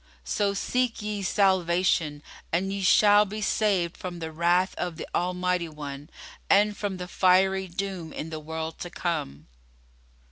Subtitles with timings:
[0.25, 5.69] So seek ye Salvation and ye shall be saved from the wrath of the Almighty
[5.69, 6.09] One
[6.49, 9.45] and from the fiery doom in the world to come."